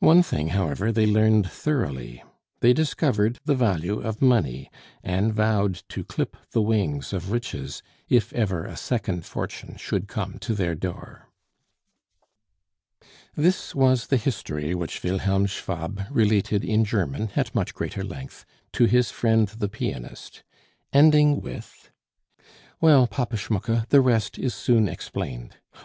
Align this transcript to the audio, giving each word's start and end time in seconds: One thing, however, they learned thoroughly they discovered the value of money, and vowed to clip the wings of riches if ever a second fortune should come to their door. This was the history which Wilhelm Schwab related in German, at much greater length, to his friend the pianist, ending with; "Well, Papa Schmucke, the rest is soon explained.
One 0.00 0.24
thing, 0.24 0.48
however, 0.48 0.90
they 0.90 1.06
learned 1.06 1.48
thoroughly 1.48 2.24
they 2.58 2.72
discovered 2.72 3.38
the 3.44 3.54
value 3.54 4.00
of 4.00 4.20
money, 4.20 4.72
and 5.04 5.32
vowed 5.32 5.84
to 5.90 6.02
clip 6.02 6.36
the 6.50 6.60
wings 6.60 7.12
of 7.12 7.30
riches 7.30 7.80
if 8.08 8.32
ever 8.32 8.64
a 8.64 8.76
second 8.76 9.24
fortune 9.24 9.76
should 9.76 10.08
come 10.08 10.40
to 10.40 10.52
their 10.56 10.74
door. 10.74 11.28
This 13.36 13.72
was 13.72 14.08
the 14.08 14.16
history 14.16 14.74
which 14.74 15.04
Wilhelm 15.04 15.46
Schwab 15.46 16.02
related 16.10 16.64
in 16.64 16.84
German, 16.84 17.30
at 17.36 17.54
much 17.54 17.72
greater 17.72 18.02
length, 18.02 18.44
to 18.72 18.86
his 18.86 19.12
friend 19.12 19.46
the 19.46 19.68
pianist, 19.68 20.42
ending 20.92 21.40
with; 21.40 21.92
"Well, 22.80 23.06
Papa 23.06 23.36
Schmucke, 23.36 23.88
the 23.90 24.00
rest 24.00 24.40
is 24.40 24.54
soon 24.56 24.88
explained. 24.88 25.54